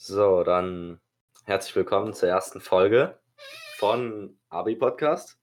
[0.00, 1.00] So, dann
[1.44, 3.18] herzlich willkommen zur ersten Folge
[3.78, 5.36] von Abi Podcast.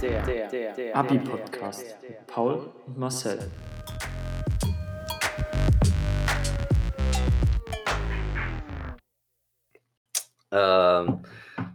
[0.00, 1.98] Der, der, der, der Abi-Podcast.
[2.28, 3.50] Paul und Marcel.
[10.50, 11.22] Ähm,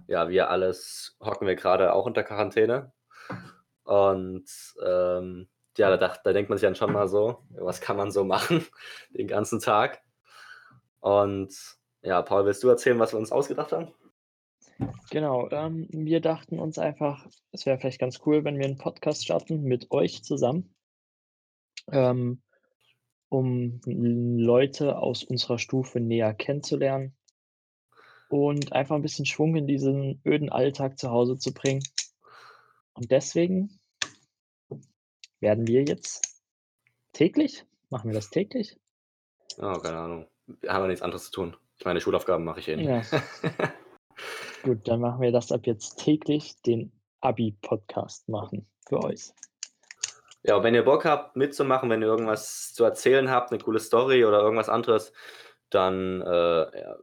[0.08, 2.92] ja, wir alles hocken wir gerade auch unter Quarantäne.
[3.84, 4.50] Und
[4.84, 5.48] ähm,
[5.78, 8.66] ja, da, da denkt man sich dann schon mal so, was kann man so machen
[9.10, 10.02] den ganzen Tag?
[11.00, 11.54] Und
[12.02, 13.94] ja, Paul, willst du erzählen, was wir uns ausgedacht haben?
[15.10, 19.24] Genau, ähm, wir dachten uns einfach, es wäre vielleicht ganz cool, wenn wir einen Podcast
[19.24, 20.76] starten mit euch zusammen,
[21.92, 22.42] ähm,
[23.30, 27.16] um Leute aus unserer Stufe näher kennenzulernen
[28.30, 31.84] und einfach ein bisschen Schwung in diesen öden Alltag zu Hause zu bringen.
[32.94, 33.80] Und deswegen
[35.46, 36.42] werden wir jetzt
[37.14, 38.80] täglich, machen wir das täglich?
[39.60, 40.28] Oh, keine Ahnung.
[40.48, 41.58] Wir haben ja nichts anderes zu tun.
[41.78, 42.88] Ich meine, Schulaufgaben mache ich eh nicht.
[42.88, 43.04] Ja.
[44.64, 49.34] Gut, dann machen wir das ab jetzt täglich, den Abi-Podcast machen für euch.
[50.42, 53.80] Ja, und wenn ihr Bock habt mitzumachen, wenn ihr irgendwas zu erzählen habt, eine coole
[53.80, 55.14] Story oder irgendwas anderes,
[55.70, 56.98] dann äh, ja,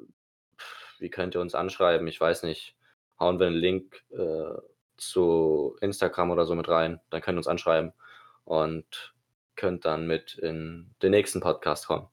[0.98, 2.08] wie könnt ihr uns anschreiben?
[2.08, 2.74] Ich weiß nicht.
[3.20, 4.58] Hauen wir einen Link äh,
[4.96, 7.00] zu Instagram oder so mit rein.
[7.10, 7.92] Dann könnt ihr uns anschreiben
[8.44, 9.14] und
[9.56, 12.08] könnt dann mit in den nächsten Podcast kommen.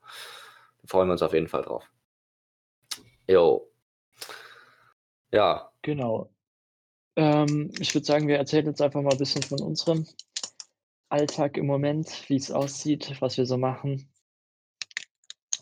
[0.82, 1.90] Da freuen wir uns auf jeden Fall drauf.
[3.28, 3.72] Jo.
[5.32, 5.72] Ja.
[5.82, 6.32] Genau.
[7.16, 10.08] Ähm, ich würde sagen, wir erzählen jetzt einfach mal ein bisschen von unserem
[11.10, 14.12] Alltag im Moment, wie es aussieht, was wir so machen.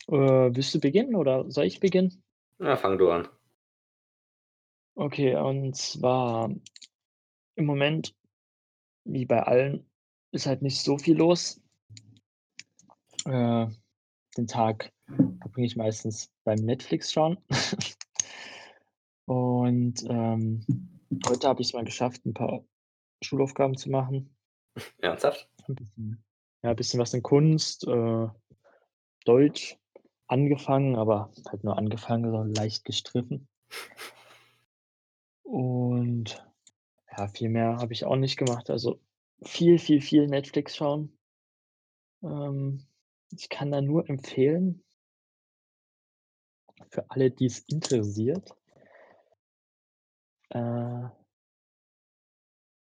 [0.07, 2.23] Äh, willst du beginnen oder soll ich beginnen?
[2.59, 3.27] Ja, fang du an.
[4.95, 6.49] Okay, und zwar
[7.55, 8.15] im Moment,
[9.03, 9.86] wie bei allen,
[10.31, 11.61] ist halt nicht so viel los.
[13.25, 13.67] Äh,
[14.37, 14.91] den Tag
[15.41, 17.37] verbringe ich meistens beim Netflix schauen.
[19.25, 20.65] und ähm,
[21.27, 22.63] heute habe ich es mal geschafft, ein paar
[23.23, 24.35] Schulaufgaben zu machen.
[24.99, 25.49] Ernsthaft?
[25.67, 26.23] Ein bisschen,
[26.63, 28.27] ja, ein bisschen was in Kunst, äh,
[29.25, 29.77] Deutsch
[30.27, 33.47] angefangen, aber halt nur angefangen, so leicht gestriffen.
[35.43, 36.45] Und
[37.17, 38.69] ja, viel mehr habe ich auch nicht gemacht.
[38.69, 38.99] Also
[39.43, 41.17] viel, viel, viel Netflix schauen.
[42.23, 42.85] Ähm,
[43.31, 44.83] ich kann da nur empfehlen,
[46.89, 48.49] für alle, die es interessiert,
[50.49, 51.03] äh,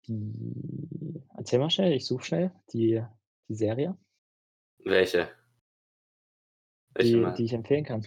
[0.06, 3.02] die, erzähl mal schnell, ich suche schnell die,
[3.48, 3.96] die Serie.
[4.78, 5.30] Welche?
[7.00, 8.06] Die, die ich empfehlen kann.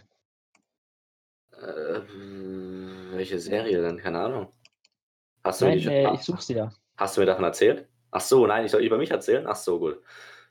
[1.51, 2.01] Äh,
[3.15, 3.97] welche Serie denn?
[3.97, 4.53] Keine Ahnung.
[5.43, 6.71] Hast du nein, die, äh, ich suche sie ja.
[6.97, 7.87] Hast du mir davon erzählt?
[8.11, 9.45] Ach so, nein, ich soll über mich erzählen?
[9.47, 10.01] Ach so, gut.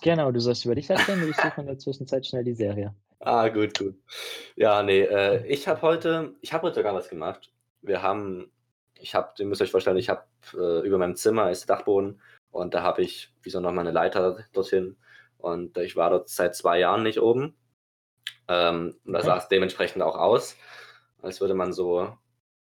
[0.02, 2.94] Genau, du sollst über dich erzählen und ich suche in der Zwischenzeit schnell die Serie.
[3.18, 3.94] Ah, gut, gut.
[4.56, 7.50] Ja, nee, äh, ich habe heute, ich habe heute sogar was gemacht.
[7.80, 8.52] Wir haben,
[9.00, 10.22] ich habe, ihr müsst euch vorstellen, ich habe
[10.52, 14.44] äh, über meinem Zimmer ist Dachboden und da habe ich, wie so nochmal eine Leiter
[14.52, 14.96] dorthin
[15.38, 17.56] und ich war dort seit zwei Jahren nicht oben
[18.48, 20.56] ähm, und da sah es dementsprechend auch aus,
[21.22, 22.16] als würde man so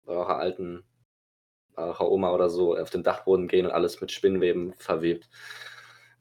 [0.04, 0.84] bei eurer alten,
[1.76, 5.28] eurer Oma oder so auf den Dachboden gehen und alles mit Spinnweben verwebt.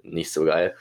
[0.02, 0.76] Nicht so geil.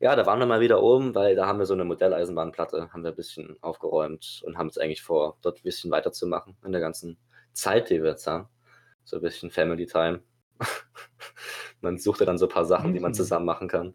[0.00, 3.02] Ja, da waren wir mal wieder oben, weil da haben wir so eine Modelleisenbahnplatte, haben
[3.04, 6.80] wir ein bisschen aufgeräumt und haben es eigentlich vor, dort ein bisschen weiterzumachen in der
[6.80, 7.16] ganzen
[7.52, 8.48] Zeit, die wir jetzt haben.
[9.04, 10.22] So ein bisschen Family Time.
[11.80, 13.14] man sucht ja dann so ein paar Sachen, die man mhm.
[13.14, 13.94] zusammen machen kann.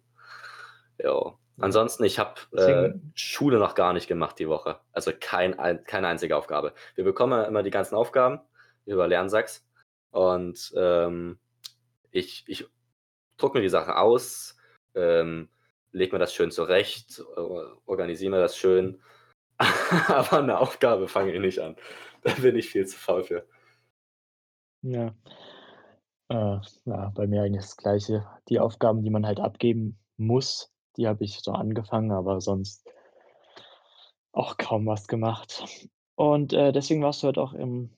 [0.97, 1.33] Ja.
[1.59, 4.79] Ansonsten, ich habe äh, Schule noch gar nicht gemacht die Woche.
[4.93, 6.73] Also kein, keine einzige Aufgabe.
[6.95, 8.39] Wir bekommen immer die ganzen Aufgaben
[8.85, 9.68] über Lernsachs
[10.11, 11.39] und ähm,
[12.11, 12.65] ich, ich
[13.37, 14.57] drucke mir die Sachen aus,
[14.95, 15.49] ähm,
[15.91, 17.23] lege mir das schön zurecht,
[17.85, 19.01] organisiere mir das schön.
[20.07, 21.75] Aber eine Aufgabe fange ich nicht an.
[22.21, 23.47] Da bin ich viel zu faul für.
[24.81, 25.15] Ja.
[26.27, 28.27] Äh, ja, bei mir eigentlich das Gleiche.
[28.49, 32.85] Die Aufgaben, die man halt abgeben muss, die habe ich so angefangen, aber sonst
[34.33, 35.63] auch kaum was gemacht.
[36.15, 37.89] Und, äh, deswegen warst du heute auch im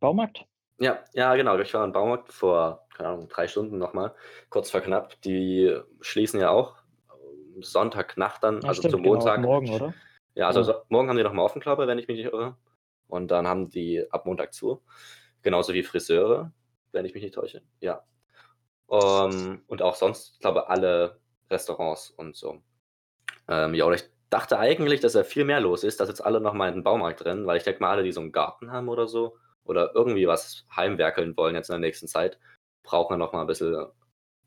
[0.00, 0.46] Baumarkt?
[0.78, 1.58] Ja, ja, genau.
[1.58, 4.14] Ich war im Baumarkt vor, keine Ahnung, 3 Stunden nochmal,
[4.50, 5.20] kurz vor knapp.
[5.22, 6.76] Die schließen ja auch
[7.60, 9.40] Sonntagnacht dann, Ja, also stimmt, zum genau, Montag.
[9.40, 9.94] morgen, oder?
[10.34, 12.32] Ja, also so morgen haben die noch mal offen, glaube ich, wenn ich mich nicht
[12.32, 12.56] irre.
[13.06, 14.82] Und dann haben die ab Montag zu.
[15.42, 16.52] Genauso wie Friseure,
[16.90, 17.62] wenn ich mich nicht täusche.
[17.80, 18.04] Ja.
[18.90, 22.62] Ähm, und auch sonst, glaube alle Restaurants und so.
[23.46, 26.40] Ähm, ja, oder ich dachte eigentlich, dass da viel mehr los ist, dass jetzt alle
[26.40, 28.72] noch mal in den Baumarkt rennen, weil ich denke mal, alle, die so einen Garten
[28.72, 29.36] haben oder so
[29.66, 32.38] oder irgendwie was heimwerkeln wollen jetzt in der nächsten Zeit,
[32.84, 33.86] brauchen ja noch mal ein bisschen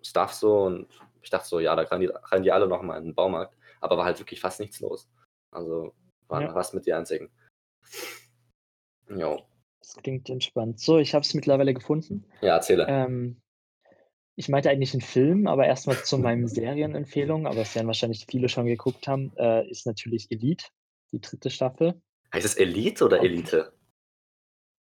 [0.04, 0.88] Stuff so und
[1.24, 3.58] Ich dachte so, ja, da rennen die, rennen die alle nochmal in den Baumarkt.
[3.82, 5.10] Aber war halt wirklich fast nichts los.
[5.52, 5.94] Also
[6.28, 6.54] waren Ja.
[6.54, 7.30] fast mit die einzigen.
[9.10, 9.42] Jo.
[9.82, 10.80] Das klingt entspannt.
[10.80, 12.26] So, ich habe es mittlerweile gefunden.
[12.42, 12.86] Ja, erzähle.
[12.88, 13.42] Ähm,
[14.36, 18.50] ich meinte eigentlich einen Film, aber erstmal zu meinen Serienempfehlungen, aber es werden wahrscheinlich viele
[18.50, 20.66] schon geguckt haben, äh, ist natürlich Elite,
[21.12, 22.02] die dritte Staffel.
[22.34, 23.74] Heißt es Elite oder Elite?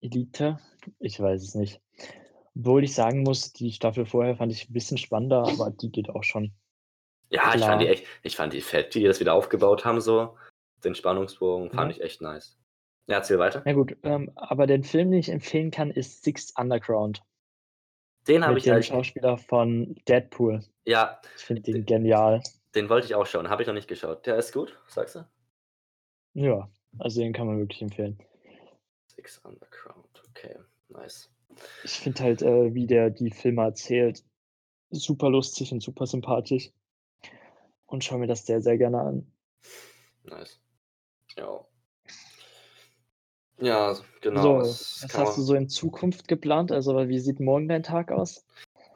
[0.06, 0.58] Elite?
[0.98, 1.80] Ich weiß es nicht.
[2.56, 6.08] Obwohl ich sagen muss, die Staffel vorher fand ich ein bisschen spannender, aber die geht
[6.10, 6.52] auch schon.
[7.30, 7.70] Ja, ich Klar.
[7.70, 10.36] fand die echt, ich fand die fett, wie die das wieder aufgebaut haben, so.
[10.84, 11.96] Den Spannungsbogen fand Ja.
[11.98, 12.56] ich echt nice.
[13.08, 13.62] Ja, erzähl weiter.
[13.64, 17.22] Na gut, ähm, aber den Film, den ich empfehlen kann, ist Sixth Underground
[18.26, 20.64] Den habe ich dem halt, Schauspieler von Deadpool.
[20.86, 22.42] ja, Ich finde den genial.
[22.74, 24.24] den wollte ich auch schauen, habe ich noch nicht geschaut.
[24.26, 25.26] Der ist gut, sagst du?
[26.34, 26.68] Ja,
[26.98, 28.18] also den kann man wirklich empfehlen.
[29.16, 30.56] Six Underground, okay,
[30.88, 31.30] nice.
[31.84, 34.22] Ich finde halt, äh, wie der die Filme erzählt,
[34.90, 36.70] super lustig und super sympathisch.
[37.86, 39.32] Und schaue mir das sehr, sehr gerne an.
[40.24, 40.60] Nice.
[41.38, 41.64] Ja.
[43.58, 44.42] Ja, genau.
[44.42, 46.72] so, was kann hast du man- so in Zukunft geplant?
[46.72, 48.44] Also, wie sieht morgen dein Tag aus?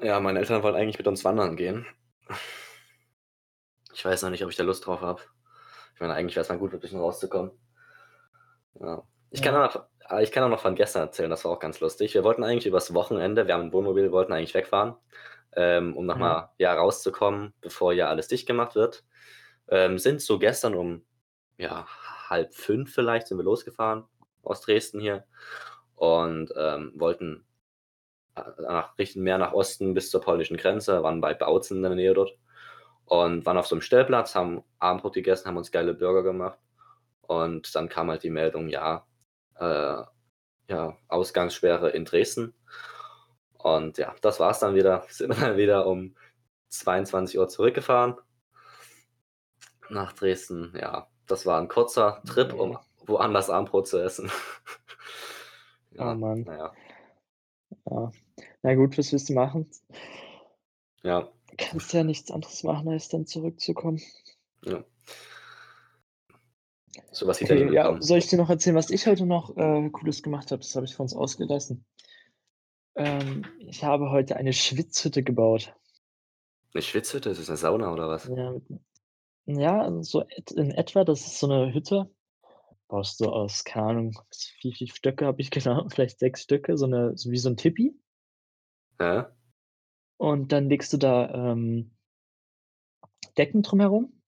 [0.01, 1.87] Ja, meine Eltern wollen eigentlich mit uns wandern gehen.
[3.95, 5.23] Ich weiß noch nicht, ob ich da Lust drauf habe.
[5.95, 7.53] Ich meine, eigentlich wäre es mal gut, ein bisschen rauszukommen.
[8.81, 9.03] Ja.
[9.31, 9.67] Ich, kann Ja.
[9.67, 12.15] auch noch, ah, ich kann auch noch von gestern erzählen, das war auch ganz lustig.
[12.15, 14.95] Wir wollten eigentlich übers Wochenende, wir haben ein Wohnmobil, wollten eigentlich wegfahren,
[15.57, 19.05] ähm, um nochmal ja, rauszukommen, bevor ja alles dicht gemacht wird.
[19.69, 21.05] Ähm, sind so gestern um
[21.59, 21.87] ja,
[22.29, 24.05] halb fünf vielleicht sind wir losgefahren
[24.43, 25.27] aus Dresden hier
[25.97, 27.45] und ähm, wollten
[28.37, 31.95] äh, nach, richten mehr nach Osten bis zur polnischen Grenze, waren bei Bautzen in der
[31.95, 32.37] Nähe dort
[33.05, 36.59] und waren auf so einem Stellplatz, haben Abendbrot gegessen, haben uns geile Burger gemacht
[37.23, 39.07] und dann kam halt die Meldung, ja,
[39.61, 40.03] äh,
[40.69, 42.55] ja, Ausgangssperre in Dresden
[43.55, 46.17] und ja, das war's dann wieder, sind wir dann wieder um
[46.71, 48.17] 22 Uhr zurückgefahren
[49.89, 54.31] nach Dresden, ja, das war ein kurzer Trip, um woanders Abendbrot zu essen.
[55.99, 56.47] Oh Mann.
[56.47, 56.73] Naja,
[57.91, 58.13] Ja.
[58.63, 59.69] Na gut, was willst du machen?
[61.03, 61.29] ja,
[61.59, 64.01] Kannst ja nichts anderes machen, als dann zurückzukommen.
[64.65, 64.85] ja.
[67.13, 70.23] So was Okay, ja, soll ich dir noch erzählen, was ich heute noch äh, Cooles
[70.23, 70.63] gemacht habe?
[70.63, 71.85] Das habe ich von uns ausgelassen.
[72.95, 75.75] Ähm, ich habe heute eine Schwitzhütte gebaut.
[76.73, 78.29] Eine Schwitzhütte, ist das eine Sauna oder was?
[78.29, 78.55] Ja,
[79.47, 82.11] ja, so et, in etwa, das ist so eine Hütte.
[82.89, 84.19] Baust du aus, keine Ahnung,
[84.63, 85.89] wie viele Stöcke habe ich genau?
[85.89, 87.95] Vielleicht sechs Stücke, so eine, so wie so ein Tipi.
[89.01, 89.35] Ja?
[90.17, 91.93] Und dann legst du da ähm,
[93.39, 94.20] Decken drumherum,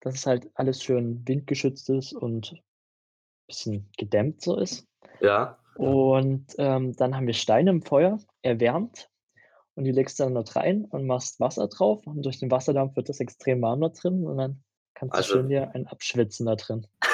[0.00, 2.60] dass es halt alles schön windgeschützt ist und ein
[3.46, 4.86] bisschen gedämmt so ist.
[5.20, 5.58] Ja?
[5.76, 9.10] Und ähm, dann haben wir Steine im Feuer erwärmt
[9.74, 12.96] und die legst du dann dort rein und machst Wasser drauf und durch den Wasserdampf
[12.96, 14.62] wird das extrem warm da drin und dann
[14.94, 16.86] kannst du Also- schön dir ein abschwitzen da drin.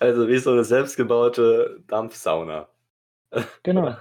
[0.00, 2.68] Also wie so eine selbstgebaute Dampfsauna.
[3.64, 3.96] Genau?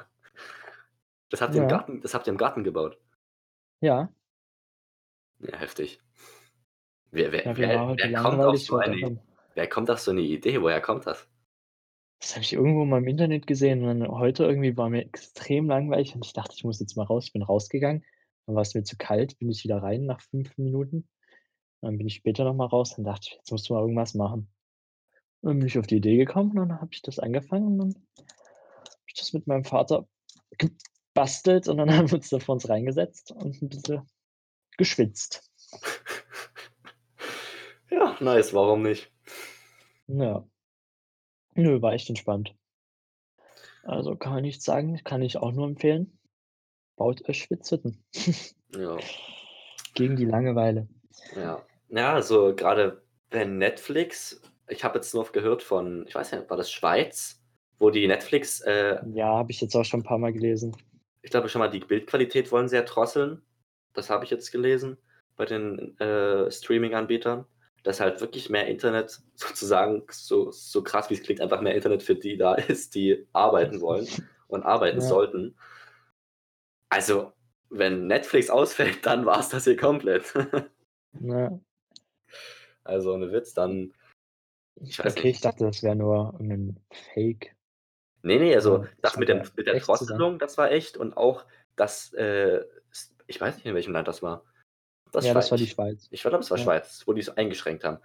[1.29, 1.75] Das habt ihr im Ja.
[1.77, 2.97] Garten, das habt ihr im Garten gebaut.
[3.81, 4.09] ja.
[5.39, 6.00] Ja, heftig.
[7.12, 9.19] Wer, wer, ja wer, heute wer, kommt auf so eine,
[9.56, 10.62] wer kommt auf so eine Idee?
[10.62, 11.27] Woher kommt das?
[12.19, 15.68] Das habe ich irgendwo mal im Internet gesehen und dann heute irgendwie war mir extrem
[15.68, 17.25] langweilig und ich dachte, ich muss jetzt mal raus.
[17.25, 18.04] Ich bin rausgegangen,
[18.45, 21.07] dann war es mir zu kalt, bin ich wieder rein nach fünf Minuten.
[21.81, 24.15] Dann bin ich später noch mal raus, dann dachte ich, jetzt musst du mal irgendwas
[24.15, 24.50] machen.
[25.41, 27.77] Und dann bin ich auf die Idee gekommen und dann habe ich das angefangen und
[27.77, 30.08] dann habe ich das mit meinem Vater
[30.58, 34.01] gebastelt und dann haben wir uns da vor uns reingesetzt und ein bisschen
[34.77, 35.51] geschwitzt.
[37.89, 39.12] Ja, nice, warum nicht?
[40.08, 40.46] Ja.
[41.56, 42.56] Nö, war echt entspannt.
[43.84, 46.20] Also kann man nichts sagen, kann ich auch nur empfehlen.
[46.96, 48.03] Baut euch Schwitzhütten.
[48.75, 48.98] Ja,
[49.94, 50.89] Gegen die Langeweile.
[51.38, 51.63] ja.
[51.89, 53.01] Ja, also gerade
[53.32, 57.41] wenn Netflix, ich habe jetzt noch gehört von, ich weiß nicht, war das Schweiz,
[57.79, 60.75] wo die Netflix, äh, Ja, habe ich jetzt auch schon ein paar Mal gelesen.
[61.22, 63.41] ich glaube schon mal, die Bildqualität wollen sie ja drosseln.
[63.94, 64.98] Das habe ich jetzt gelesen
[65.38, 67.46] bei den äh, Streaming-Anbietern.
[67.88, 72.03] Dass halt wirklich mehr Internet, sozusagen, so, so krass wie es klingt, einfach mehr Internet
[72.03, 74.08] für die da ist, die arbeiten wollen
[74.50, 75.08] und arbeiten Ja.
[75.08, 75.56] sollten.
[76.89, 77.32] Also,
[77.70, 80.34] wenn Netflix ausfällt, dann war es das hier komplett.
[81.20, 81.58] Ja.
[82.84, 83.94] also, ohne Witz, dann.
[84.75, 85.38] Ich weiß Okay, nicht.
[85.38, 86.79] ich dachte, das wäre nur ein
[87.13, 87.56] Fake.
[88.22, 89.79] Nee, nee, also Ja, das mit, dem, mit der.
[89.79, 90.98] Drosselung, das war echt.
[90.98, 91.46] Und auch
[91.77, 92.63] das, äh,
[93.25, 94.44] ich weiß nicht, in welchem Land das war.
[95.12, 96.08] Das ja, das war die Schweiz.
[96.12, 96.64] Ich glaube, es war Ja.
[96.64, 98.00] Schweiz, wo die es eingeschränkt haben.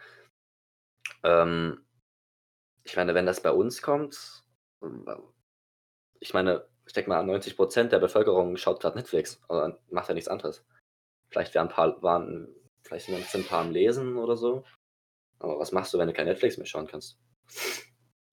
[1.22, 1.84] Ähm,
[2.84, 4.44] ich meine, wenn das bei uns kommt,
[6.20, 10.28] ich meine, ich denke mal, 90% der Bevölkerung schaut gerade Netflix oder macht ja nichts
[10.28, 10.64] anderes.
[11.30, 12.48] Vielleicht wären ein paar, waren,
[12.82, 14.64] vielleicht sind ein paar am Lesen oder so.
[15.38, 17.18] Aber was machst du, wenn du kein Netflix mehr schauen kannst?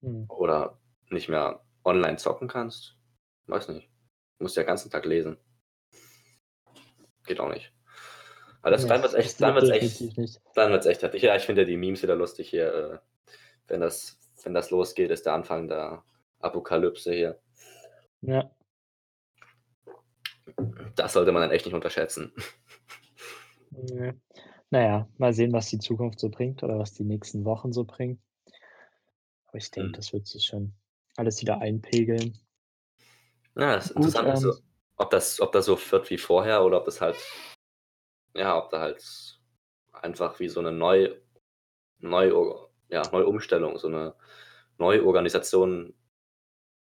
[0.01, 0.25] Hm.
[0.29, 2.97] Oder nicht mehr online zocken kannst?
[3.47, 3.89] Weiß nicht.
[4.37, 5.37] Du musst ja den ganzen Tag lesen.
[7.25, 7.73] Geht auch nicht.
[8.61, 10.41] Aber das, Nee, dann wird's das echt, dann wird's echt, nicht.
[10.55, 11.21] dann wird's echt heftig.
[11.21, 12.73] Ja, ich finde ja die Memes wieder lustig hier.
[12.73, 12.99] Äh,
[13.67, 16.03] wenn das, wenn das losgeht, ist der Anfang der
[16.39, 17.39] Apokalypse hier.
[18.21, 18.49] Ja.
[20.95, 22.33] Das sollte man dann echt nicht unterschätzen.
[24.71, 28.21] Naja, mal sehen, was die Zukunft so bringt oder was die nächsten Wochen so bringen.
[29.47, 29.93] Aber ich denke, Hm.
[29.93, 30.73] das wird sich schon
[31.15, 32.37] alles wieder einpegeln.
[33.55, 34.53] Ja, das Gut, ist, ähm, so,
[34.97, 37.15] ob das, ob das so wird wie vorher oder ob das halt,
[38.33, 39.39] ja, ob da halt
[39.91, 41.15] einfach wie so eine Neu,
[41.99, 42.55] Neu,
[42.89, 44.15] ja, Neuumstellung, so eine
[44.77, 45.93] Neuorganisation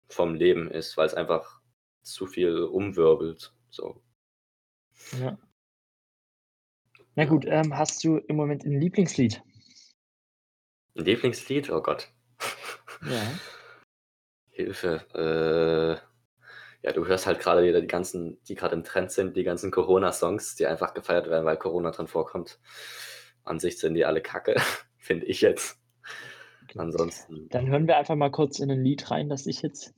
[0.09, 1.61] vom Leben ist, weil es einfach
[2.03, 3.55] zu viel umwirbelt.
[3.71, 4.03] So.
[5.21, 5.39] Ja.
[7.15, 9.43] Na gut, ähm, hast du im Moment ein Lieblingslied?
[10.95, 11.71] Ein Lieblingslied?
[11.71, 12.09] Oh Gott.
[13.09, 13.23] Ja.
[14.51, 15.07] Hilfe.
[16.03, 16.08] Äh,
[16.83, 19.71] ja, du hörst halt gerade wieder die ganzen, die gerade im Trend sind, die ganzen
[19.71, 22.61] Corona-Songs, die einfach gefeiert werden, weil Corona drin vorkommt.
[23.45, 24.57] An sich sind die alle kacke,
[24.99, 25.79] finde ich jetzt.
[26.77, 29.95] Ansonsten, Dann hören wir einfach mal kurz in ein Lied rein, das ich jetzt,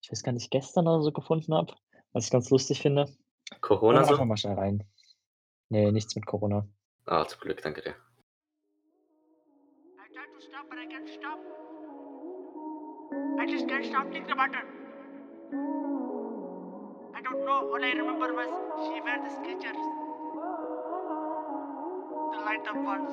[0.00, 1.74] ich weiß gar nicht, gestern oder so gefunden habe,
[2.12, 3.02] was ich ganz lustig finde.
[3.02, 3.16] Hören
[3.50, 4.24] wir Corona einfach so?
[4.24, 4.84] mal schnell rein.
[5.68, 6.66] Nee, nichts mit Corona.
[7.04, 7.90] Ah, zum Glück, danke dir.
[7.90, 7.94] I
[10.12, 11.38] tried to stop, but I can't stop.
[13.38, 15.87] I just can't stop thinking about her.
[17.18, 17.72] I don't know.
[17.72, 18.46] All I remember was
[18.86, 19.80] she wear the Skechers,
[22.30, 23.10] the light up ones.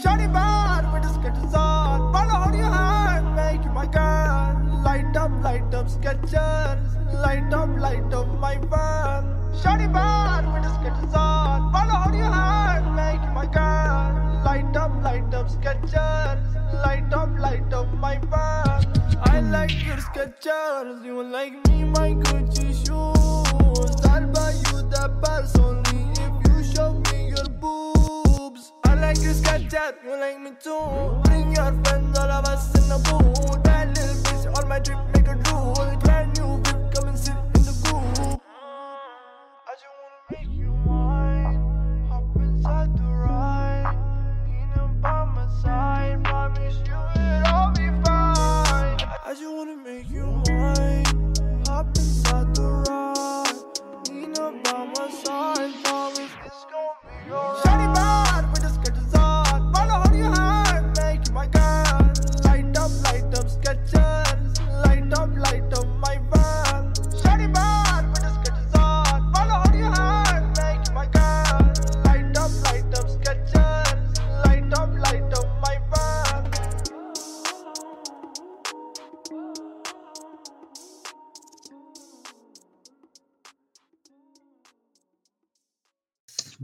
[0.00, 2.12] Shawty bad with the Skechers on.
[2.12, 4.82] Follow hold your hand, make my girl.
[4.84, 7.12] Light up, light up Skechers.
[7.12, 9.24] Light up, light up my van.
[9.60, 11.72] Shawty bad with the Skechers on.
[11.72, 14.44] Follow hold your hand, make my girl.
[14.44, 16.38] Light up, light up Skechers.
[16.84, 18.93] Light up, light up my van.
[19.26, 21.04] I like your Skechers.
[21.04, 24.06] You like me, my Gucci shoes.
[24.06, 28.72] I'll buy you the purse only if you show me your boobs.
[28.84, 29.94] I like your Skechers.
[30.04, 31.20] You like me too.
[31.24, 33.62] Bring your friends, all of us in the booth.
[33.64, 35.74] That little bitch on my trip, make a drool.
[36.02, 36.62] Brand new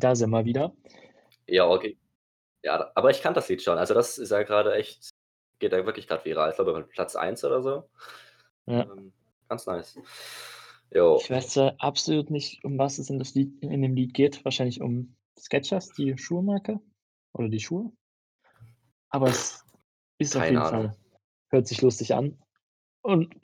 [0.01, 0.75] Da sind wir wieder.
[1.47, 1.99] Ja, okay.
[2.63, 3.79] Ja, aber ich kann das Lied schon.
[3.79, 5.11] Also das ist ja gerade echt,
[5.59, 6.51] geht ja wirklich gerade viral.
[6.51, 7.91] Ich glaube, bei Platz 1 oder so.
[8.67, 8.83] Ja.
[8.83, 9.13] Ähm,
[9.49, 9.99] ganz nice.
[10.93, 11.19] Jo.
[11.21, 14.45] Ich weiß zwar absolut nicht, um was es in, das Lied, in dem Lied geht.
[14.45, 16.81] Wahrscheinlich um Skechers, die Schuhmarke
[17.33, 17.93] oder die Schuhe.
[19.11, 19.65] Aber es
[20.19, 20.89] ist auf Keine jeden Ahnung.
[20.89, 20.97] Fall,
[21.51, 22.39] hört sich lustig an
[23.03, 23.35] und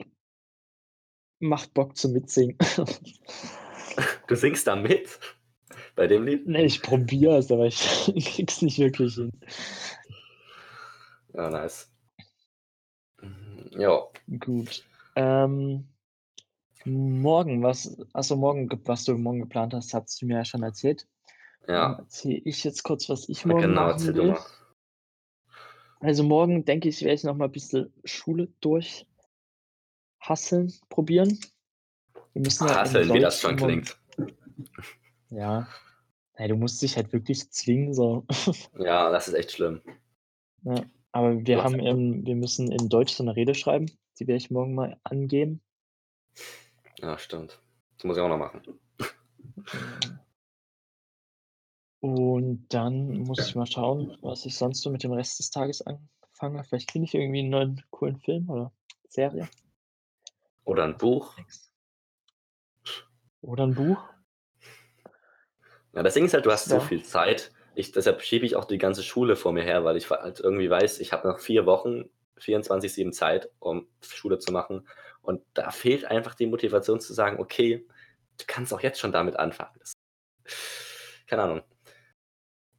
[1.39, 2.57] macht Bock zum Mitsingen.
[4.27, 5.19] Du singst da mit?
[5.97, 6.47] Bei dem Lied?
[6.47, 7.79] nee, ich probiere es, aber ich
[8.35, 9.31] krieg's nicht wirklich hin.
[11.33, 11.91] Ja, nice.
[13.71, 14.07] Ja,
[14.39, 14.83] Gut.
[15.15, 15.87] Ähm,
[16.85, 20.61] morgen, was, achso, morgen, ge- was du morgen geplant hast, hast du mir ja schon
[20.63, 21.07] erzählt.
[21.65, 21.93] Dann ja.
[21.97, 24.27] erzähle ich jetzt kurz, was ich morgen Genau, machen will.
[24.27, 24.39] mal.
[25.99, 29.07] Also morgen denke ich, werde ich noch mal ein bisschen Schule durchhasseln,
[30.89, 31.39] probieren.
[32.33, 33.97] Wir müssen ja Hasseln, wie das schon klingt.
[35.31, 35.67] Ja.
[36.37, 38.25] Nein, du musst dich halt wirklich zwingen, so.
[38.77, 39.81] Ja, das ist echt schlimm.
[40.63, 40.83] Ja.
[41.11, 43.87] Aber wir haben, ähm, wir müssen in Deutsch so eine Rede schreiben.
[44.19, 45.61] Die werde ich morgen mal angeben.
[46.99, 47.59] Ja, stimmt.
[47.95, 48.61] Das muss ich auch noch machen.
[51.99, 55.81] Und dann muss ich mal schauen, was ich sonst so mit dem Rest des Tages
[55.81, 56.63] anfange.
[56.63, 58.71] Vielleicht finde ich irgendwie einen neuen coolen Film oder
[59.09, 59.49] Serie.
[60.65, 61.35] Oder ein Buch.
[63.41, 64.03] Oder ein Buch.
[65.97, 66.79] Ja, das Ding ist halt, du hast so Ja.
[66.79, 67.51] viel Zeit.
[67.73, 70.69] Ich, deshalb schiebe ich auch die ganze Schule vor mir her, weil ich halt irgendwie
[70.69, 74.87] weiß, ich habe noch vier Wochen, 24-7 Zeit, um Schule zu machen.
[75.23, 77.83] Und da fehlt einfach die Motivation zu sagen, okay,
[78.37, 79.75] du kannst auch jetzt schon damit anfangen.
[79.79, 79.93] Das,
[81.25, 81.61] keine Ahnung.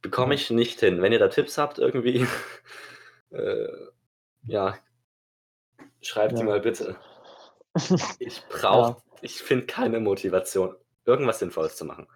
[0.01, 1.01] Bekomme ich nicht hin.
[1.01, 2.25] Wenn ihr da Tipps habt, irgendwie,
[3.31, 3.67] äh,
[4.47, 4.77] ja,
[6.01, 6.45] schreibt die Ja.
[6.45, 6.95] mal bitte.
[8.19, 10.73] Ich brauche, ich finde keine Motivation,
[11.03, 12.07] irgendwas Sinnvolles zu machen.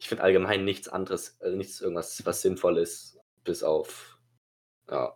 [0.00, 4.18] Ich finde allgemein nichts anderes, äh, nichts irgendwas, was sinnvoll ist, bis auf
[4.90, 5.14] ja,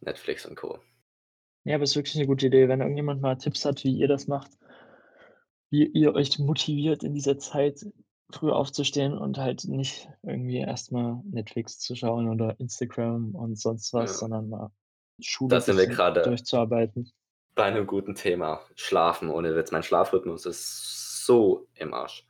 [0.00, 0.78] Netflix und Co.
[1.64, 4.08] Ja, aber es ist wirklich eine gute Idee, wenn irgendjemand mal Tipps hat, wie ihr
[4.08, 4.52] das macht,
[5.70, 7.84] wie ihr euch motiviert in dieser Zeit
[8.32, 14.12] früh aufzustehen und halt nicht irgendwie erstmal Netflix zu schauen oder Instagram und sonst was,
[14.12, 14.16] Ja.
[14.18, 14.70] sondern mal
[15.20, 17.10] Schule Da sind wir gerade- durchzuarbeiten.
[17.56, 19.72] Bei einem guten Thema, Schlafen ohne Witz.
[19.72, 22.24] Mein Schlafrhythmus ist so im Arsch.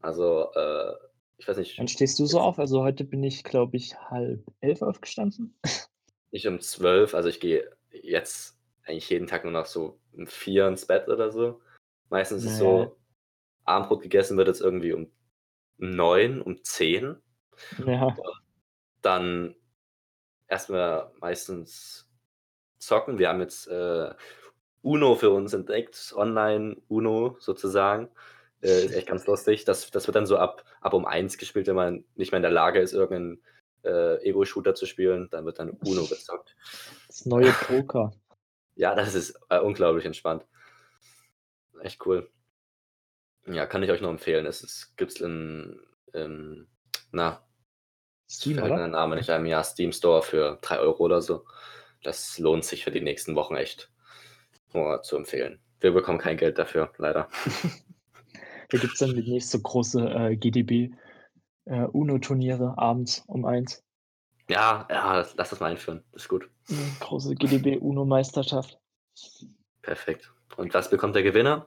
[0.00, 0.94] Also, äh,
[1.38, 2.58] ich weiß nicht, Wann stehst du so auf?
[2.58, 5.58] Also heute bin ich, glaube ich, halb elf aufgestanden.
[6.30, 10.66] ich um 12, also ich gehe jetzt eigentlich jeden Tag nur noch so um 4
[10.68, 11.60] ins Bett oder so.
[12.10, 12.84] Meistens ist es Naja.
[12.84, 12.96] so,
[13.64, 15.10] Abendbrot gegessen wird jetzt irgendwie um
[15.78, 17.16] 9, um 10.
[17.86, 18.16] Ja,
[19.02, 19.54] Dann
[20.48, 22.08] erstmal meistens
[22.78, 23.18] zocken.
[23.18, 24.14] Wir haben jetzt äh,
[24.82, 28.08] Uno für uns entdeckt, online Uno sozusagen.
[28.62, 29.64] Äh, ist echt ganz lustig.
[29.64, 32.42] Das, das wird dann so ab, ab um 1 gespielt, wenn man nicht mehr in
[32.42, 33.42] der Lage ist, irgendeinen
[33.84, 35.28] äh, Ego-Shooter zu spielen.
[35.30, 36.56] Dann wird dann Uno gezockt.
[37.06, 38.12] das neue Poker.
[38.74, 40.46] Ja, das ist äh, unglaublich entspannt.
[41.80, 42.30] Echt cool.
[43.44, 44.46] Ja, kann ich euch nur empfehlen.
[44.46, 45.80] Es ist, gibt's in,
[46.12, 46.68] in
[47.10, 47.44] na,
[48.30, 48.76] Steam, oder?
[48.76, 51.44] der Name nicht einem Jahr Steam Store für 3 Euro oder so.
[52.04, 53.90] Das lohnt sich für die nächsten Wochen echt.
[54.72, 55.60] Nur zu empfehlen.
[55.80, 57.28] Wir bekommen kein Geld dafür, leider.
[58.70, 60.90] Da gibt es dann die nächste große äh, GDB
[61.64, 63.82] äh, UNO-Turniere abends um eins.
[64.50, 66.02] Ja, ja, das- lass das mal einführen.
[66.12, 66.48] Das ist gut.
[66.68, 68.78] Mhm, Große GDB UNO-Meisterschaft.
[69.82, 70.32] Perfekt.
[70.56, 71.66] Und was bekommt der Gewinner?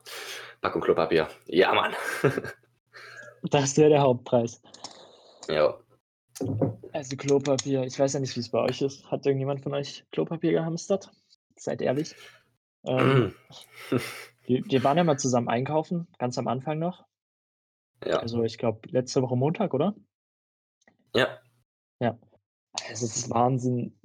[0.62, 1.28] Packung Klopapier.
[1.48, 1.94] Ja, Mann.
[3.50, 4.62] Das wäre der Hauptpreis.
[5.50, 5.76] ja.
[6.94, 9.10] Also Klopapier, ich weiß ja nicht, wie es bei euch ist.
[9.10, 11.10] Hat irgendjemand von euch Klopapier gehamstert?
[11.56, 12.16] Seid ehrlich.
[12.86, 13.34] Ähm,
[14.44, 17.06] wir, wir waren ja mal zusammen einkaufen, ganz am Anfang noch.
[18.06, 18.18] ja.
[18.18, 19.96] Also ich glaube letzte Woche Montag, oder?
[21.16, 21.42] Ja.
[22.88, 23.98] Also es ist Wahnsinn,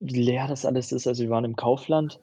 [0.00, 1.06] wie leer das alles ist.
[1.06, 2.20] Also wir waren im Kaufland.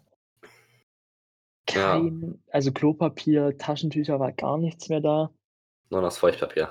[1.70, 1.94] Ja.
[2.00, 5.32] Kein, also Klopapier, Taschentücher war gar nichts mehr da.
[5.90, 6.70] Nur noch das Feuchtpapier.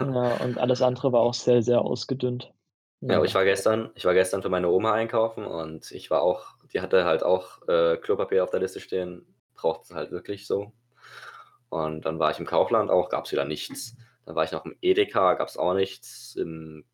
[0.00, 2.52] Ja, und alles andere war auch sehr, sehr ausgedünnt.
[3.00, 6.22] Ja, aber ich war gestern, ich war gestern für meine Oma einkaufen und ich war
[6.22, 10.46] auch, die hatte halt auch äh, Klopapier auf der Liste stehen, braucht sie halt wirklich
[10.46, 10.72] so.
[11.68, 13.96] Und dann war ich im Kaufland auch, gab es wieder nichts.
[14.26, 16.36] Dann war ich noch im Edeka, gab es auch nichts.
[16.36, 16.84] Im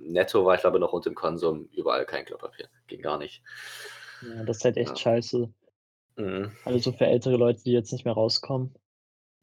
[0.00, 2.68] Netto war ich glaube noch und im Konsum überall kein Klopapier.
[2.86, 3.42] Ging gar nicht.
[4.22, 4.96] Ja, das ist halt echt Ja.
[4.96, 5.52] scheiße.
[6.16, 6.52] Mhm.
[6.64, 8.74] Also für ältere Leute, die jetzt nicht mehr rauskommen,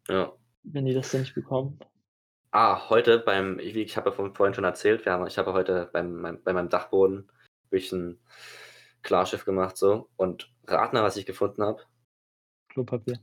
[0.07, 0.33] Ja.
[0.63, 1.79] wenn die das dann nicht bekommen.
[2.51, 5.89] Ah, heute beim, ich, ich habe ja vorhin schon erzählt, wir haben, ich habe heute
[5.91, 7.31] beim, mein, bei meinem Dachboden
[7.71, 8.19] ich ein
[9.01, 10.09] Klarschiff gemacht so.
[10.15, 11.83] Und rat mal, was ich gefunden habe.
[12.73, 13.19] Klopapier.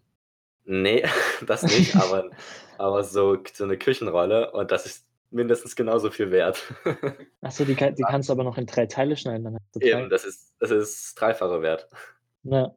[0.64, 1.04] Nee,
[1.46, 2.30] das nicht, aber,
[2.78, 6.72] aber so, so eine Küchenrolle und das ist mindestens genauso viel wert.
[7.40, 9.44] Achso, die, die kannst du aber noch in drei Teile schneiden.
[9.44, 9.82] Dann hast.
[9.82, 11.88] Eben, das ist, das ist dreifache wert.
[12.42, 12.74] Ja,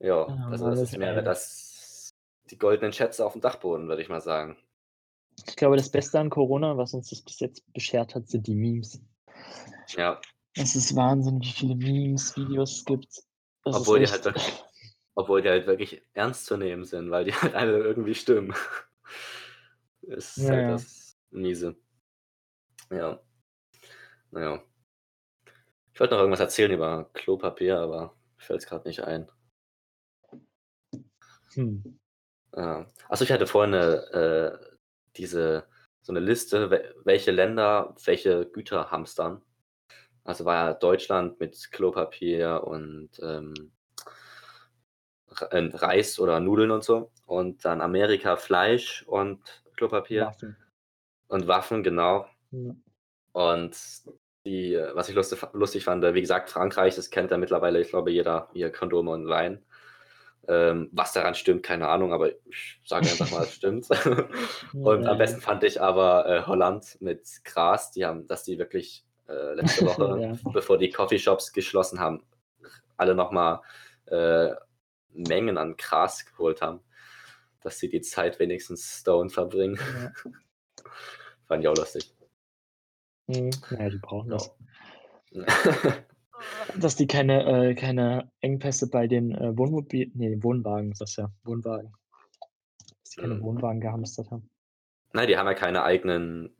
[0.00, 2.10] Ja, Ah, also das ist mehr als
[2.50, 4.56] die goldenen Schätze auf dem Dachboden, würde ich mal sagen.
[5.46, 8.54] ich glaube, das Beste an Corona, was uns das bis jetzt beschert hat, sind die
[8.56, 9.00] Memes.
[9.88, 10.20] Ja,
[10.54, 13.06] Es ist Wahnsinn, wie viele Memes, Videos es gibt.
[13.64, 14.64] Das obwohl die halt wirklich,
[15.14, 18.54] obwohl die halt wirklich ernst zu nehmen sind, weil die halt alle irgendwie stimmen.
[20.02, 20.70] ist Ja, halt ja.
[20.72, 21.76] das Miese.
[22.90, 23.20] Ja.
[24.30, 24.62] Naja.
[25.92, 29.30] Ich wollte noch irgendwas erzählen über Klopapier, aber mir fällt es gerade nicht ein.
[31.54, 31.98] Hm.
[32.56, 32.86] Ja.
[33.08, 34.76] Achso, ich hatte vorhin eine, äh,
[35.16, 35.66] diese,
[36.02, 39.42] so eine Liste, wel- welche Länder welche Güter hamstern.
[40.24, 43.79] Also war ja Deutschland mit Klopapier und ähm, äh,
[45.50, 47.10] Reis oder Nudeln und so.
[47.26, 49.40] Und dann Amerika Fleisch und
[49.76, 50.56] Klopapier Waffen.
[51.28, 52.26] und Waffen, genau.
[52.50, 52.74] Ja.
[53.32, 53.76] Und
[54.44, 57.90] die, was ich lustig, lustig fand, äh, wie gesagt, Frankreich, das kennt ja mittlerweile, ich
[57.90, 59.62] glaube, jeder ihr Kondome und Wein.
[60.48, 63.86] Ähm, was daran stimmt, keine Ahnung, aber ich sage einfach mal, es stimmt.
[64.72, 69.04] und am besten fand ich aber äh, Holland mit Gras, die haben, dass die wirklich
[69.28, 70.50] äh, letzte Woche, Ja.
[70.52, 72.24] bevor die Coffeeshops geschlossen haben,
[72.96, 73.60] alle nochmal
[74.06, 74.50] äh,
[75.12, 76.80] Mengen an Gras geholt haben,
[77.60, 79.78] dass sie die Zeit wenigstens stone verbringen.
[79.78, 80.12] Ja.
[81.46, 82.14] Fand ich auch lustig.
[83.30, 83.50] Hm.
[83.70, 84.50] ja, die brauchen das.
[86.78, 91.30] Dass die keine, äh, keine Engpässe bei den äh, Wohnmobil nee, Wohnwagen ist das ja,
[91.44, 91.92] Wohnwagen.
[92.88, 93.42] Dass die keine Mhm.
[93.42, 94.48] Wohnwagen gehamstert haben.
[95.12, 96.56] Nein, die haben ja keine eigenen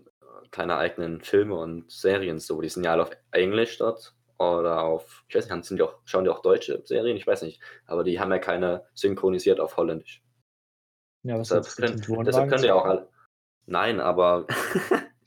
[0.50, 2.60] keine eigenen Filme und Serien so.
[2.60, 6.00] Die sind ja alle auf Englisch dort oder auf ich weiß nicht, sind die auch
[6.04, 7.16] schauen die auch deutsche Serien?
[7.16, 10.22] Ich weiß nicht, aber die haben ja keine synchronisiert auf Holländisch.
[11.22, 13.08] Ja, was Deshalb können deshalb können die auch alle
[13.66, 14.46] nein, aber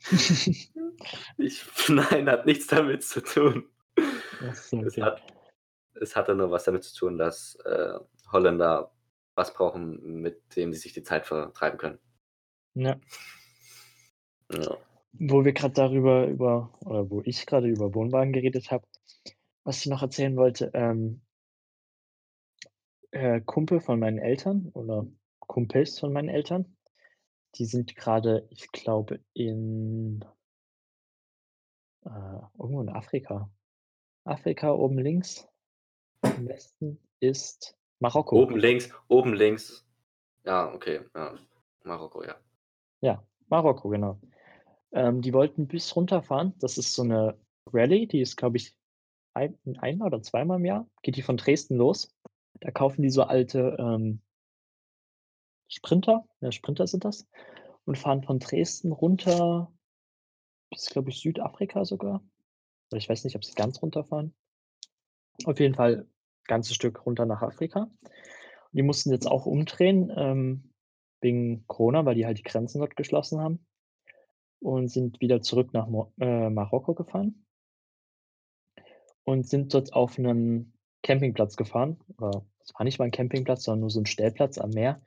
[1.38, 3.68] ich nein, hat nichts damit zu tun.
[4.52, 5.02] So, Es okay.
[5.02, 5.22] hat
[6.00, 7.98] es hatte nur was damit zu tun, dass, äh,
[8.32, 8.92] Holländer
[9.36, 11.98] was brauchen, mit dem sie sich die Zeit vertreiben können.
[12.74, 13.00] Ja.
[14.52, 14.76] Ja.
[15.18, 18.86] Wo wir grad darüber über oder wo ich grade über Wohnwagen geredet habe,
[19.62, 21.20] was ich noch erzählen wollte, ähm
[23.14, 25.06] äh, Kumpel von meinen Eltern oder
[25.38, 26.76] Kumpels von meinen Eltern,
[27.54, 30.24] die sind grade, ich glaube, in
[32.04, 32.10] äh,
[32.58, 33.48] irgendwo in Afrika.
[34.24, 35.46] Afrika oben links
[36.22, 38.42] im Westen ist Marokko.
[38.42, 39.86] Oben links oben links.
[40.44, 41.38] Ja, okay, ja.
[41.84, 42.34] Marokko, ja.
[43.00, 44.18] Ja, Marokko, genau.
[44.94, 46.54] Ähm, die wollten bis runterfahren.
[46.60, 47.36] Das ist so 'ne
[47.72, 48.76] Rallye, die ist, glaube ich,
[49.34, 52.14] ein einmal oder zweimal im Jahr geht die von Dresden los.
[52.60, 54.22] Da kaufen die so alte, ähm
[55.68, 57.26] Sprinter, ja, Sprinter sind das
[57.84, 59.72] und fahren von Dresden runter
[60.70, 62.22] bis, glaube ich, Südafrika sogar.
[62.92, 64.34] Ich weiß nicht, ob sie ganz runterfahren.
[65.46, 66.06] Auf jeden Fall
[66.46, 67.82] ganzes Stück runter nach Afrika.
[67.82, 68.12] Und
[68.72, 70.70] die mussten jetzt auch umdrehen, ähm,
[71.20, 73.66] wegen Corona, weil die halt die Grenzen dort geschlossen haben
[74.64, 77.44] und sind wieder zurück nach Mo äh, Marokko gefahren
[79.26, 80.72] und sind dort auf 'nen
[81.02, 81.98] Campingplatz gefahren.
[82.18, 85.00] Oder es war nicht mal 'n Campingplatz, sondern nur so 'n Stellplatz am Meer.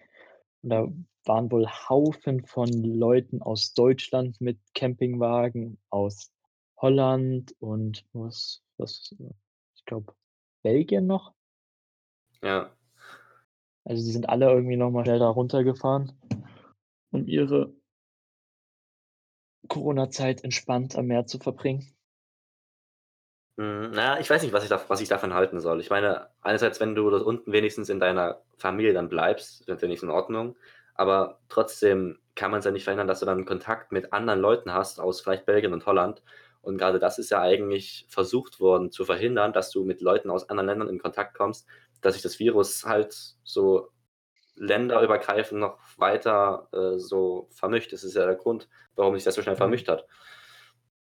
[0.63, 0.87] Und da
[1.25, 6.31] waren wohl Haufen von Leuten aus Deutschland mit Campingwagen, aus
[6.81, 9.15] Holland und was was
[9.75, 10.13] ich glaube,
[10.63, 11.33] Belgien noch.
[12.43, 12.71] Ja.
[13.85, 16.11] Also, die sind alle irgendwie noch mal schnell da runtergefahren,
[17.11, 17.73] um ihre
[19.67, 21.93] Corona-Zeit entspannt am Meer zu verbringen.
[23.57, 25.79] Mhm, na ja, ich weiß nicht, was ich da was ich davon halten soll.
[25.81, 30.03] Ich meine, einerseits, wenn du dort unten wenigstens in deiner Familie dann bleibst, finde ich
[30.03, 30.55] in Ordnung,
[30.93, 34.99] aber trotzdem kann man's ja nicht verhindern, dass du dann Kontakt mit anderen Leuten hast
[34.99, 36.21] aus vielleicht Belgien und Holland.
[36.61, 40.49] Und grade das ist ja eigentlich versucht worden zu verhindern, dass du mit Leuten aus
[40.49, 41.67] anderen Ländern in Kontakt kommst,
[42.01, 43.89] dass sich das Virus halt so
[44.57, 47.93] länderübergreifend noch weiter, äh, so vermischt.
[47.93, 49.59] Das ist ja der Grund, warum sich das so schnell Mhm.
[49.59, 50.05] vermischt hat.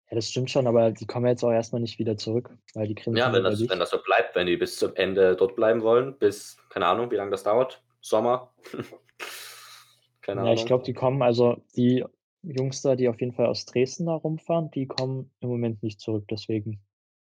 [0.09, 2.87] Ja, das stimmt schon, aber die kommen jetzt auch erst mal nicht wieder zurück, weil
[2.87, 5.55] die Grenzen Ja, wenn das wenn das so bleibt, wenn die bis zum Ende dort
[5.55, 8.53] bleiben wollen, bis keine Ahnung, wie lang das dauert, Sommer?
[10.21, 10.65] Keine Ja, ich Ahnung.
[10.67, 12.05] glaube, die kommen also die
[12.43, 15.99] Jungs da, die auf jeden Fall aus Dresden da rumfahren, die kommen im Moment nicht
[15.99, 16.79] zurück, deswegen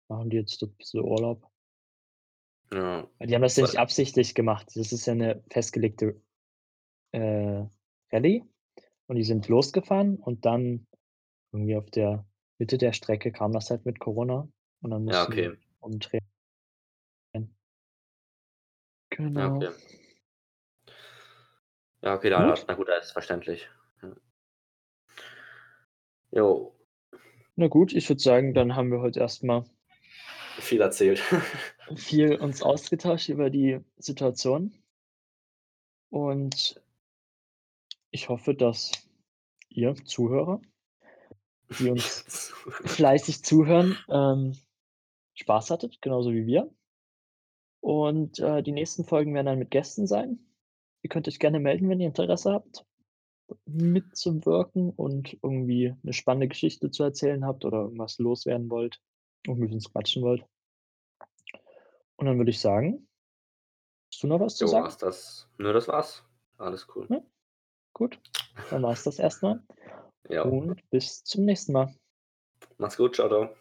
[0.07, 1.43] machen die jetzt dort bisschen Urlaub.
[2.71, 3.07] Ja.
[3.19, 4.67] Die haben das ja nicht absichtlich gemacht.
[4.75, 6.21] Das ist ja 'ne festgelegte,
[7.13, 7.65] äh,
[8.11, 8.43] Rallye
[9.07, 10.87] und die sind losgefahren und dann
[11.53, 12.25] irgendwie auf der
[12.59, 14.49] Mitte der Strecke kam das halt mit Corona
[14.81, 15.57] und dann Ja, mussten die okay.
[15.81, 16.21] umdrehen.
[19.35, 19.55] Ja, Genau.
[19.55, 19.69] okay.
[22.03, 22.65] Ja, okay, da Gut.
[22.67, 23.67] na gut, das ist verständlich.
[24.01, 24.15] Ja.
[26.31, 26.73] Jo.
[27.59, 29.65] Na gut, ich würde sagen, dann haben wir heute erst mal
[30.59, 31.21] Viel erzählt.
[31.95, 34.73] viel uns ausgetauscht über die Situation.
[36.09, 36.81] Und
[38.11, 38.91] ich hoffe, dass
[39.69, 40.61] ihr Zuhörer,
[41.79, 42.53] die uns
[42.85, 44.53] fleißig zuhören, ähm,
[45.35, 46.69] Spaß hattet, genauso wie wir.
[47.81, 50.39] Und, äh, die nächsten Folgen werden dann mit Gästen sein.
[51.03, 52.85] Ihr könnt euch gerne melden, wenn ihr Interesse habt,
[53.65, 58.99] mitzuwirken und irgendwie 'ne spannende Geschichte zu erzählen habt oder irgendwas loswerden wollt
[59.47, 60.45] und mit uns quatschen wollt.
[62.17, 63.07] Und dann würde ich sagen
[64.11, 64.83] hast du noch was zu Jo, sagen?
[64.85, 65.47] war's das?
[65.57, 66.23] Nö, das war's.
[66.57, 67.05] Alles cool.
[67.09, 67.23] Ne?
[67.93, 68.19] Gut,
[68.69, 69.61] dann war's das erst mal
[70.29, 70.41] Ja.
[70.43, 71.93] und bis zum nächsten Mal.
[72.77, 73.13] Mach's gut.
[73.15, 73.55] Tschau, tschau.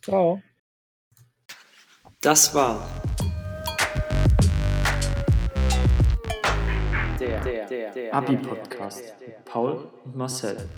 [0.00, 0.42] Tschau.
[2.20, 2.86] Das war
[7.18, 10.68] der, der, der Abi-Podcast Paul und Marcel.